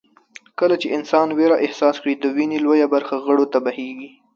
کله 0.59 0.75
چې 0.81 0.87
انسان 0.97 1.27
وېره 1.37 1.57
احساس 1.65 1.95
کړي 2.01 2.13
د 2.17 2.25
وينې 2.35 2.57
لويه 2.65 2.87
برخه 2.93 3.15
غړو 3.25 3.45
ته 3.53 3.59
بهېږي. 3.65 4.09